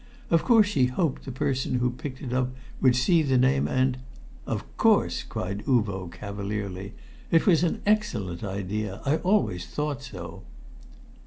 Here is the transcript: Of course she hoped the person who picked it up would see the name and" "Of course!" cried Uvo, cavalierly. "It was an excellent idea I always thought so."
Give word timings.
Of 0.31 0.43
course 0.43 0.65
she 0.65 0.87
hoped 0.87 1.25
the 1.25 1.31
person 1.31 1.75
who 1.75 1.91
picked 1.91 2.23
it 2.23 2.33
up 2.33 2.49
would 2.81 2.95
see 2.95 3.21
the 3.21 3.37
name 3.37 3.67
and" 3.67 3.99
"Of 4.53 4.65
course!" 4.75 5.21
cried 5.21 5.63
Uvo, 5.67 6.09
cavalierly. 6.11 6.95
"It 7.29 7.45
was 7.45 7.61
an 7.63 7.83
excellent 7.85 8.43
idea 8.43 9.03
I 9.05 9.17
always 9.17 9.67
thought 9.67 10.01
so." 10.01 10.41